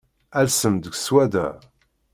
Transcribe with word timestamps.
Alsem-d 0.39 0.85
seg 0.87 0.95
swadda. 0.97 1.47